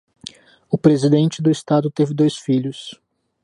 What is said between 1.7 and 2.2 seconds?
teve